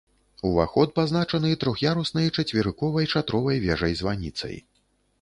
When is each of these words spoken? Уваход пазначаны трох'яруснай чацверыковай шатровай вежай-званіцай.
Уваход 0.51 0.93
пазначаны 0.99 1.51
трох'яруснай 1.65 2.33
чацверыковай 2.39 3.13
шатровай 3.15 3.65
вежай-званіцай. 3.71 4.57